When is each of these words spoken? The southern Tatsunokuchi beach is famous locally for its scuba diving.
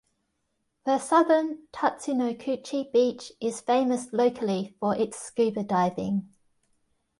The 0.83 0.97
southern 0.97 1.67
Tatsunokuchi 1.71 2.91
beach 2.91 3.31
is 3.39 3.61
famous 3.61 4.11
locally 4.11 4.75
for 4.79 4.95
its 4.95 5.19
scuba 5.21 5.61
diving. 5.63 6.27